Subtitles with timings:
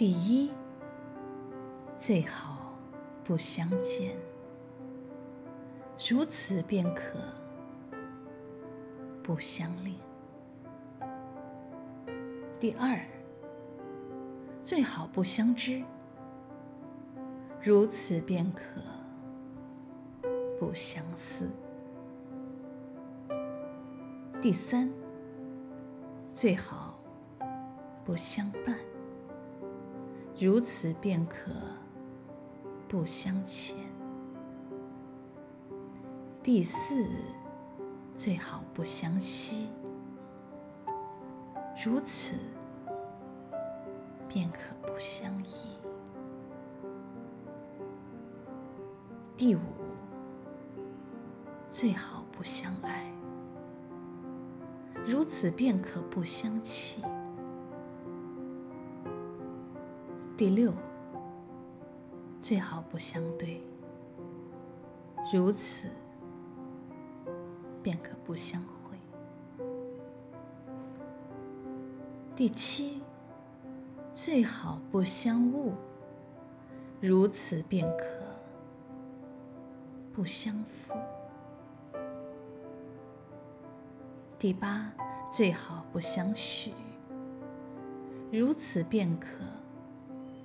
[0.00, 0.50] 第一，
[1.94, 2.74] 最好
[3.22, 4.16] 不相见，
[6.08, 7.18] 如此便可
[9.22, 9.94] 不相恋。
[12.58, 12.98] 第二，
[14.62, 15.84] 最好不相知，
[17.62, 18.80] 如此便可
[20.58, 21.46] 不相思。
[24.40, 24.90] 第三，
[26.32, 26.98] 最好
[28.02, 28.74] 不相伴。
[30.40, 31.52] 如此便可
[32.88, 33.76] 不相欠。
[36.42, 37.06] 第四，
[38.16, 39.68] 最好不相惜。
[41.84, 42.36] 如此
[44.30, 45.68] 便可不相依。
[49.36, 49.60] 第五，
[51.68, 53.12] 最好不相爱。
[55.06, 57.02] 如此便可不相弃。
[60.40, 60.72] 第六，
[62.40, 63.60] 最好不相对，
[65.30, 65.86] 如此
[67.82, 68.96] 便可不相会。
[72.34, 73.02] 第七，
[74.14, 75.74] 最好不相误，
[77.02, 78.04] 如此便可
[80.10, 80.94] 不相负。
[84.38, 84.90] 第八，
[85.30, 86.72] 最好不相许，
[88.32, 89.44] 如此便可。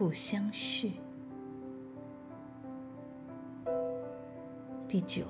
[0.00, 0.92] 不相续。
[4.88, 5.26] 第九，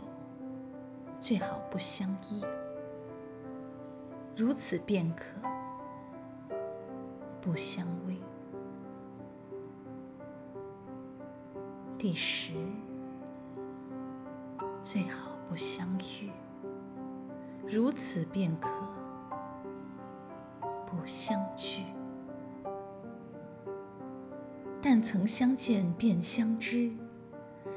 [1.19, 2.41] 最好不相依，
[4.37, 5.25] 如此便可
[7.41, 8.15] 不相偎。
[11.99, 12.55] 第十，
[14.85, 16.31] 最好不相遇，
[17.67, 18.69] 如此便可
[20.87, 21.83] 不相聚。
[24.83, 26.91] 但曾相见便相知，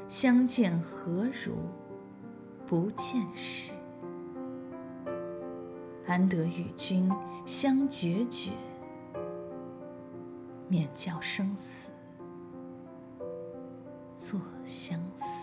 [0.08, 1.54] 相见何如
[2.66, 3.72] 不见时？
[6.06, 7.10] 安得与君
[7.44, 8.50] 相决绝，
[10.68, 11.90] 免教生死
[14.14, 15.33] 作相思。